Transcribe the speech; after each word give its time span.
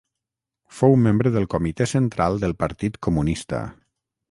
Fou 0.77 0.95
membre 1.01 1.33
del 1.35 1.45
Comitè 1.55 1.87
Central 1.93 2.41
del 2.47 2.57
Partit 2.65 3.01
Comunista. 3.09 3.63